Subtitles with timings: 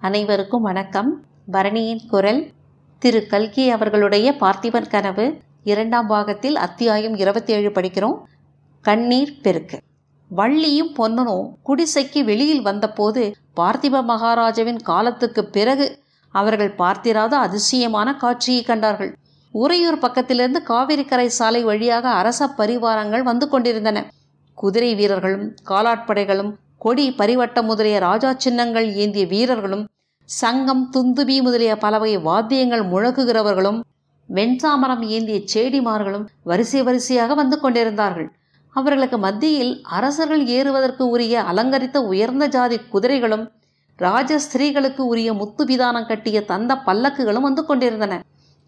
[0.00, 1.24] அனைவருக்கும் வணக்கம்.
[1.52, 2.50] பரணியின் குரல்
[2.98, 3.26] திரு.
[3.26, 8.18] கல்கி அவர்களுடைய பார்த்திபன் கனவு இரண்டாம் பாகத்தில் அத்தியாயம் இருபத்தி ஏழு படிக்கிறோம்.
[8.80, 9.78] கண்ணீர் பெருக்கு.
[10.36, 15.98] வள்ளியும் பொன்னனும் குடிசைக்கு வெளியில் வந்தபோது பார்த்திப மகாராஜாவின் காலத்துக்கு பிறகு
[16.30, 19.16] அவர்கள் பார்த்திராத அதிசயமான காட்சியை கண்டார்கள்.
[19.52, 24.06] உறையூர் பக்கத்திலிருந்து காவிரிக்கரை சாலை வழியாக அரச பரிவாரங்கள் வந்து கொண்டிருந்தன.
[24.54, 29.84] குதிரை வீரர்களும் காலாட்படைகளும் கொடி பரிவட்டம் முதலிய ராஜா சின்னங்கள் ஏந்திய வீரர்களும்
[30.28, 33.78] சங்கம் துந்துபி முதலிய பலவகை வாத்தியங்கள் முழக்குகிறவர்களும்
[34.28, 38.28] வெண்சாமரம் ஏந்திய சேடிமார்களும் வரிசை வரிசையாக வந்து கொண்டிருந்தார்கள்.
[38.74, 43.44] அவர்களுக்கு மத்தியில் அரசர்கள் ஏறுவதற்கு உரிய அலங்கரித்த உயர்ந்த ஜாதி குதிரைகளும்
[43.96, 48.22] ராஜ ஸ்திரீகளுக்கு உரிய முத்து விதானம் கட்டிய தந்த பல்லக்குகளும் வந்து கொண்டிருந்தன.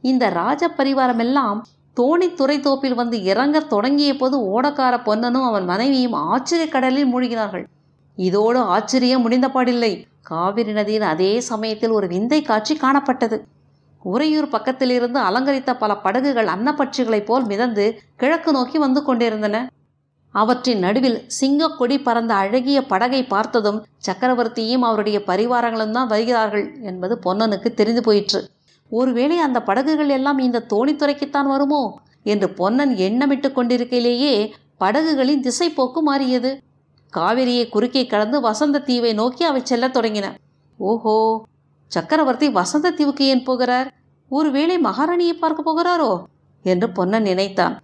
[0.04, 1.58] இந்த ராஜ பரிவாரமெல்லாம்
[1.96, 7.66] தோணித்துறை தோப்பில் வந்து இறங்கத் தொடங்கிய போது ஓடக்கார பொன்னனும் அவன் மனைவியும் ஆச்சரிய கடலில் மூழ்கினார்கள்.
[8.20, 9.92] இதோடு ஆச்சரியம் முடிந்தபாடில்லை
[10.22, 13.36] காவிரி நதியின் அதே சமயத்தில் ஒரு விந்தை காட்சி காணப்பட்டது.
[14.02, 17.84] உறையூர் பக்கத்திலிருந்து அலங்கரித்த பல படகுகள் அன்னப்பட்சிகளைப் போல் மிதந்து
[18.16, 19.56] கிழக்கு நோக்கி வந்து கொண்டிருந்தன.
[20.34, 28.02] அவற்றின் நடுவில் சிங்கக்கொடி பறந்த அழகிய படகை பார்த்ததும் சக்கரவர்த்தியும் அவருடைய பரிவாரங்களும் தான் வருகிறார்கள் என்பது பொன்னனுக்கு தெரிந்து
[28.02, 28.40] போயிற்று.
[28.92, 31.82] ஒருவேளை அந்த படகுகள் எல்லாம் இந்த தோணித்துறைக்குத்தான் வருமோ?
[32.22, 34.34] என்று பொன்னன் எண்ணமிட்டு கொண்டிருக்கையிலேயே
[34.78, 36.50] படகுகளின் திசை போக்கு மாறியது.
[37.16, 40.34] காவிரியை குறுக்கே கடந்து வசந்த தீவை நோக்கி அவை செல்லத் தொடங்கின.
[40.76, 41.44] ஓஹோ
[41.86, 43.94] சக்கரவர்த்தி வசந்த தீவுக்கு ஏன் போகிறார்?
[44.28, 46.22] ஒருவேளை மகாராணியை பார்க்க போகிறாரோ?
[46.62, 47.80] என்று பொன்னன் நினைத்தான்.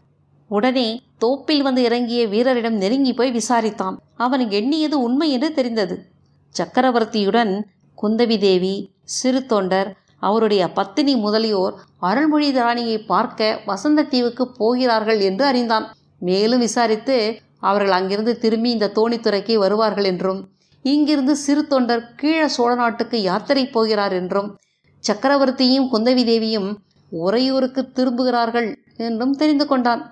[0.49, 3.97] உடனே தோப்பில் வந்து இறங்கிய வீரரிடம் நெருங்கி போய் விசாரித்தான்.
[4.17, 6.07] அவன் எண்ணியது உண்மை என்று தெரிந்தது.
[6.59, 7.65] சக்கரவர்த்தியுடன்
[8.03, 15.95] குந்தவி தேவி சிறு தொண்டர் அவருடைய பத்தினி முதலியோர் அருள்மொழி ராணியை பார்க்க வசந்த தீவுக்கு போகிறார்கள் என்று அறிந்தான்.
[16.19, 20.41] மேலும் விசாரித்து அவர்கள் அங்கிருந்து திரும்பி இந்த தோணித்துறைக்கு வருவார்கள் என்றும்
[20.85, 24.51] இங்கிருந்து சிறு தொண்டர் கீழ சோழ நாட்டுக்கு யாத்திரை போகிறார் என்றும்
[25.05, 26.69] சக்கரவர்த்தியும் குந்தவி தேவியும்
[27.13, 30.03] உறையூருக்கு திரும்புகிறார்கள் என்றும் தெரிந்து கொண்டான்.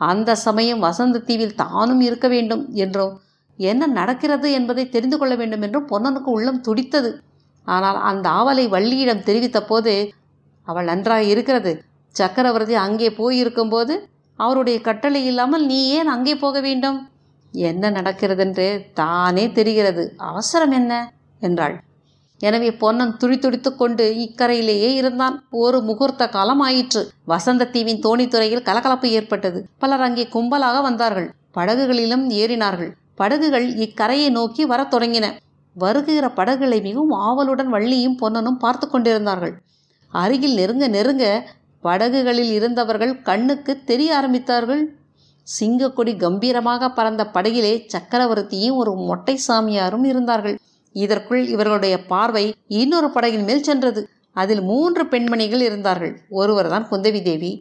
[0.00, 3.14] அந்த சமயம் வசந்த தீவில் தானும் இருக்க வேண்டும் என்றும்
[3.58, 7.10] என்ன நடக்கிறது என்பதை தெரிந்து கொள்ள வேண்டும் என்றும் பொன்னனுக்கு உள்ளம் துடித்தது.
[7.66, 9.94] ஆனால் அந்த ஆவலை வள்ளியிடம் தெரிவித்த போது
[10.66, 11.72] அவள் நன்றாக இருக்கிறது.
[12.14, 13.94] சக்கரவர்த்தி அங்கே போயிருக்கும்போது
[14.38, 16.98] அவருடைய கட்டளை இல்லாமல் நீ ஏன் அங்கே போக வேண்டும்?
[17.52, 20.02] என்ன நடக்கிறதென்று தானே தெரிகிறது.
[20.16, 20.92] அவசரம் என்ன?
[21.40, 21.76] என்றாள்.
[22.40, 25.36] எனவே பொன்னன் துடி துடித்து கொண்டு இக்கரையிலேயே இருந்தான்.
[25.50, 27.02] ஒரு முகூர்த்த காலம் ஆயிற்று.
[27.24, 29.60] வசந்த தீவின் தோணித்துறையில் கலகலப்பு ஏற்பட்டது.
[29.78, 31.28] பலர் அங்கே கும்பலாக வந்தார்கள்.
[31.50, 32.90] படகுகளிலும் ஏறினார்கள்.
[33.14, 35.28] படகுகள் இக்கரையை நோக்கி வரத் தொடங்கின.
[35.76, 39.54] வருகிற படகுகளை மிகவும் ஆவலுடன் வள்ளியும் பொன்னனும் பார்த்து கொண்டிருந்தார்கள்.
[40.12, 41.24] அருகில் நெருங்க நெருங்க
[41.82, 44.82] படகுகளில் இருந்தவர்கள் கண்ணுக்கு தெரிய ஆரம்பித்தார்கள்.
[45.46, 50.56] சிங்கக்கொடி கம்பீரமாக பறந்த படகிலே சக்கரவர்த்தியும் ஒரு மொட்டை சாமியாரும் இருந்தார்கள்.
[50.92, 54.02] இதற்குள் இவர்களுடைய பார்வை இன்னொரு படகின் மேல் சென்றது.
[54.32, 56.12] அதில் மூன்று பெண்மணிகள் இருந்தார்கள்.
[56.28, 57.52] ஒருவர் தான் குந்தவி தேவி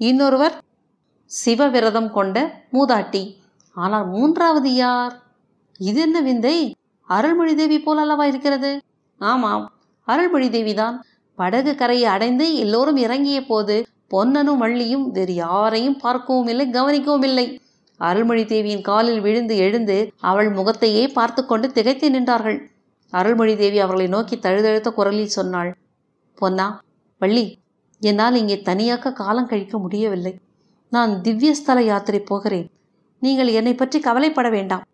[0.00, 0.56] இன்னொருவர்
[1.30, 2.36] சிவவிரதம் கொண்ட
[2.72, 3.22] மூதாட்டி.
[3.76, 5.14] ஆனால் மூன்றாவது யார்?
[5.78, 6.56] இது என்ன விந்தை?
[7.08, 8.70] அருள்மொழி தேவி போல் அல்லவா இருக்கிறது?
[9.20, 9.64] ஆமாம்
[10.04, 10.96] அருள்மொழி தேவிதான்.
[11.38, 13.76] படகு கரையை அடைந்து எல்லோரும் இறங்கிய போது
[14.12, 17.46] பொன்னனும் வள்ளியும் வேறு யாரையும் பார்க்கவும் இல்லை கவனிக்கவும் இல்லை.
[18.00, 19.96] அருள்மொழி தேவியின் காலில் விழுந்து எழுந்து
[20.30, 22.58] அவள் முகத்தையே பார்த்து கொண்டு திகைத்து நின்றார்கள்.
[23.12, 25.70] அருள்மொழி தேவி அவர்களை நோக்கி தழுதழுத்த குரலில் சொன்னாள்
[26.38, 26.66] பொன்னா
[27.20, 27.44] வள்ளி
[28.02, 30.32] என்னால் இங்கே தனியாக காலம் கழிக்க முடியவில்லை.
[30.92, 32.68] நான் திவ்யஸ்தல யாத்திரை போகிறேன்.
[33.22, 34.84] நீங்கள் என்னை பற்றி கவலைப்பட வேண்டாம்.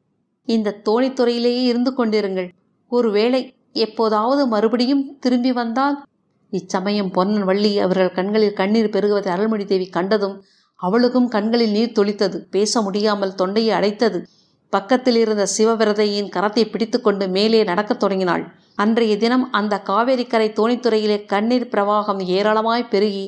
[0.49, 2.49] இந்த தோணித்துறையிலேயே இருந்து கொண்டிருங்கள்.
[2.93, 3.41] ஒருவேளை
[3.85, 5.97] எப்போதாவது மறுபடியும் திரும்பி வந்தால்
[6.59, 10.37] இச்சமயம் பொன்னன் வள்ளி அவர்கள் கண்களில் கண்ணீர் பெருகுவதை அருள்மொழி தேவி கண்டதும்
[10.81, 12.39] அவளுக்கும் கண்களில் நீர் தொளித்தது.
[12.51, 14.19] பேச முடியாமல் தொண்டையை அடைத்தது.
[14.73, 18.45] பக்கத்தில் இருந்த சிவவிரதையின் கரத்தை பிடித்துக்கொண்டு மேலே நடக்கத் தொடங்கினாள்.
[18.77, 23.27] அன்றைய தினம் அந்த காவேரிக்கரை தோணித்துறையிலே கண்ணீர் பிரவாகம் ஏராளமாய் பெருகி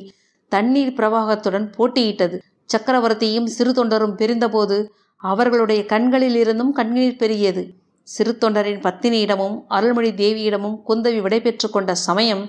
[0.51, 2.37] தண்ணீர் பிரவாகத்துடன் போட்டியிட்டது.
[2.69, 4.77] சக்கரவர்த்தியும் சிறு தொண்டரும் பிரிந்தபோது
[5.23, 7.63] அவர்களுடைய கண்களில் இருந்தும் கண்ணீர் பெருகியது.
[8.07, 12.43] சிறு தொண்டரின் பத்தினியிடமும் அருள்மொழி தேவியிடமும் குந்தவி விடைபெற்று கொண்ட சமயம்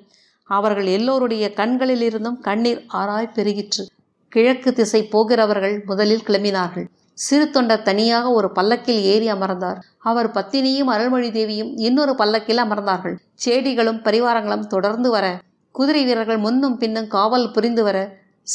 [0.48, 3.84] அவர்கள் எல்லோருடைய கண்களில் இருந்தும் கண்ணீர் ஆராய் பெருகிற்று.
[4.28, 6.86] கிழக்கு திசை போகிறவர்கள் முதலில் கிளம்பினார்கள்.
[7.18, 9.78] சிறு தொண்டர் தனியாக ஒரு பல்லக்கில் ஏறி அமர்ந்தார்.
[9.98, 13.16] அவர் பத்தினியும் அருள்மொழி தேவியும் இன்னொரு பல்லக்கில் அமர்ந்தார்கள்.
[13.44, 15.26] சேடிகளும் பரிவாரங்களும் தொடர்ந்து வர
[15.74, 17.98] குதிரை வீரர்கள் முன்னும் பின்னும் காவல் புரிந்து வர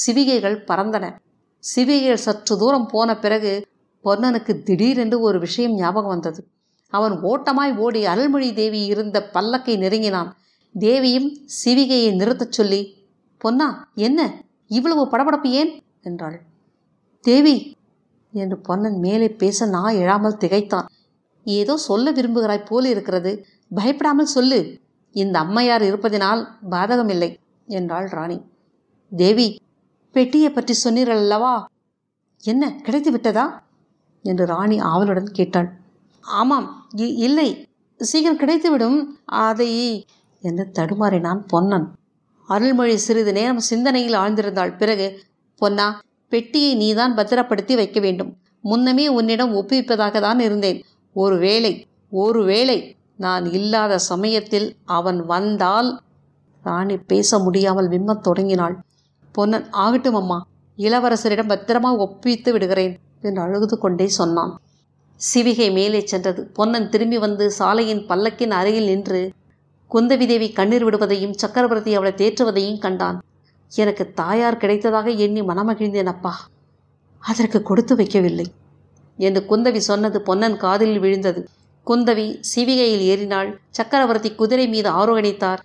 [0.06, 1.06] சிவிகைகள் பறந்தன.
[1.64, 3.52] சிவிகைகள் சற்று தூரம் போன பிறகு
[4.04, 6.42] பொன்னனுக்கு திடீரென்று ஒரு விஷயம் ஞாபகம் வந்தது.
[6.94, 10.32] அவன் ஓட்டமாய் ஓடி அருள்மொழி தேவி இருந்த பல்லக்கை நெருங்கினான்.
[10.80, 12.96] தேவியும் சிவிகையை நிறுத்தச் சொல்லி
[13.38, 14.44] பொன்னா என்ன?
[14.68, 15.82] இவ்வளவு படபடப்பு ஏன்?
[16.02, 16.42] என்றாள்.
[17.22, 17.76] தேவி
[18.34, 20.88] என்று பொன்னன் மேலே பேச நான் எழாமல் திகைத்தான்.
[21.44, 23.46] ஏதோ சொல்ல விரும்புகிறாய் போல் இருக்கிறது.
[23.76, 24.80] பயப்படாமல் சொல்லு.
[25.12, 27.38] இந்த அம்மையார் இருப்பதினால் பாதகமில்லை
[27.68, 28.42] என்றாள் ராணி.
[29.16, 29.62] தேவி
[30.12, 31.70] பெட்டியை பற்றி சொன்னீர்கள் அல்லவா?
[32.42, 33.64] என்ன கிடைத்து விட்டதா?
[34.22, 35.80] என்று ராணி ஆவலுடன் கேட்டாள்.
[36.22, 37.68] ஆமாம் இ- இல்லை.
[37.98, 39.06] சீக்கிரம் கிடைத்துவிடும்.
[39.26, 40.06] அதை
[40.44, 41.88] என்று தடுமாறினான் பொன்னன்.
[42.48, 44.78] அருள்மொழி சிறிது நேரம் சிந்தனையில் ஆழ்ந்திருந்தாள்.
[44.78, 45.08] பிறகு
[45.62, 45.88] பொன்னா
[46.32, 48.32] பெட்டியை நீதான் பத்திரப்படுத்தி வைக்க வேண்டும்.
[48.62, 50.80] முன்னமே உன்னிடம் ஒப்புவிப்பதாக தான் இருந்தேன்.
[51.16, 51.72] ஒருவேளை
[52.10, 52.78] ஒருவேளை
[53.18, 54.68] நான் இல்லாத சமயத்தில்
[54.98, 55.90] அவன் வந்தால்
[56.64, 58.76] ராணி பேச முடியாமல் விம்மத் தொடங்கினாள்.
[59.32, 60.40] பொன்னன் ஆகட்டும் அம்மா.
[60.78, 64.54] இளவரசரிடம் பத்திரமா ஒப்புவித்து விடுகிறேன் என்று அழுது கொண்டே சொன்னான்.
[65.20, 66.42] சிவிகை மேலே சென்றது.
[66.54, 69.22] பொன்னன் திரும்பி வந்து சாலையின் பல்லக்கின் அருகில் நின்று
[69.92, 73.22] குந்தவி தேவி கண்ணீர் விடுவதையும் சக்கரவர்த்தி அவளை தேற்றுவதையும் கண்டான்.
[73.72, 76.34] எனக்கு தாயார் கிடைத்ததாக எண்ணி மனமகிழ்ந்தேன் அப்பா.
[77.20, 78.46] அதற்கு கொடுத்து வைக்கவில்லை
[79.18, 81.48] என்று குந்தவி சொன்னது பொன்னன் காதில் விழுந்தது.
[81.88, 82.26] குந்தவி
[82.56, 83.60] சிவிகையில் ஏறினாள்.
[83.70, 85.58] சக்கரவர்த்தி குதிரை மீது ஆரோகணித்தார்.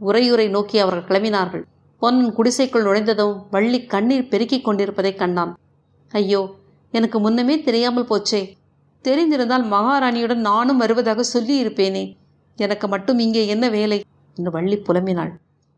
[0.00, 1.64] உரையுரை நோக்கி அவர்கள் கிளம்பினார்கள்.
[1.98, 5.58] பொன்னன் குடிசைக்குள் நுழைந்ததும் வள்ளி கண்ணீர் பெருக்கிக் கொண்டிருப்பதைக் கண்டான்.
[6.12, 6.54] ஐயோ
[6.90, 8.42] எனக்கு முன்னமே தெரியாமல் போச்சே.
[9.04, 12.04] தெரிந்திருந்தால் மகாராணியுடன் நானும் வருவதாக சொல்லியிருப்பேனே.
[12.58, 14.04] எனக்கு மட்டும் இங்கே என்ன வேலை?
[14.36, 15.32] என்று வள்ளி புலம்பினாள்.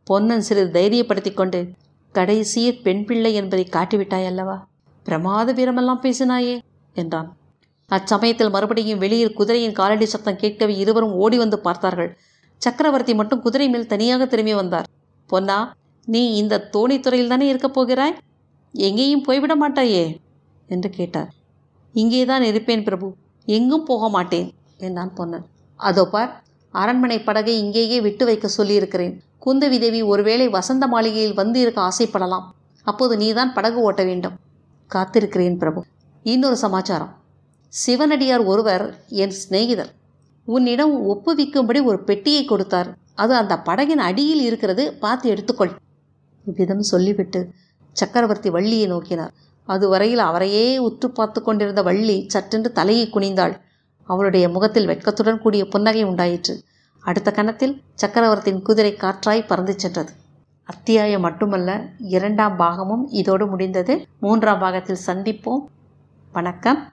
[0.05, 1.71] பொன்னன் சிறிது தைரியப்படுத்திக் கொண்டு
[2.15, 4.57] கடைசியில் பெண் பிள்ளை என்பதை காட்டிவிட்டாய் அல்லவா?
[5.05, 6.59] பிரமாத வீரமெல்லாம் பேசினாயே
[6.95, 7.29] என்றான்.
[7.91, 12.11] அச்சமயத்தில் மறுபடியும் வெளியில் குதிரையின் காலடி சத்தம் கேட்கவே இருவரும் ஓடி வந்து பார்த்தார்கள்.
[12.59, 14.89] சக்கரவர்த்தி மட்டும் குதிரை மேல் தனியாக திரும்பி வந்தார்.
[15.27, 15.59] பொன்னா
[16.09, 18.17] நீ இந்த தோணித்துறையில் தானே இருக்கப் போகிறாய்?
[18.75, 20.05] எங்கேயும் போய்விட மாட்டாயே
[20.69, 21.31] என்று கேட்டார்.
[21.95, 23.07] இங்கேதான் இருப்பேன் பிரபு
[23.49, 25.47] எங்கும் போக மாட்டேன் என்றான் பொன்னன்.
[25.81, 26.33] அதோ பார்
[26.83, 29.15] அரண்மனை படகை இங்கேயே விட்டு வைக்க சொல்லியிருக்கிறேன்.
[29.47, 32.47] குந்தவி தேவி ஒருவேளை வசந்த மாளிகையில் வந்து இருக்க ஆசைப்படலாம்.
[32.87, 34.37] அப்போது நீதான் படகு ஓட்ட வேண்டும்.
[34.95, 35.81] காத்திருக்கிறேன் பிரபு.
[36.23, 37.13] இன்னொரு சமாச்சாரம்.
[37.69, 38.85] சிவனடியார் ஒருவர்
[39.23, 39.91] என் சிநேகிதர்.
[40.49, 42.91] உன்னிடம் ஒப்புவிக்கும்படி ஒரு பெட்டியை கொடுத்தார்.
[43.15, 44.85] அது அந்த படகின் அடியில் இருக்கிறது.
[44.95, 45.73] பார்த்து எடுத்துக்கொள்.
[46.45, 47.41] இவ்விதம் சொல்லிவிட்டு
[47.93, 49.33] சக்கரவர்த்தி வள்ளியை நோக்கினார்.
[49.69, 53.55] அதுவரையில் அவரையே உற்று பார்த்து கொண்டிருந்த வள்ளி சற்றென்று தலையை குனிந்தாள்.
[54.07, 56.63] அவளுடைய முகத்தில் வெட்கத்துடன் கூடிய புன்னகை உண்டாயிற்று.
[57.01, 60.13] அடுத்த கணத்தில் சக்கரவர்த்தியின் குதிரை காற்றாய் பறந்து சென்றது.
[60.65, 64.07] அத்தியாயம் மட்டுமல்ல இரண்டாம் பாகமும் இதோடு முடிந்தது.
[64.21, 65.65] மூன்றாம் பாகத்தில் சந்திப்போம்.
[66.33, 66.91] வணக்கம்.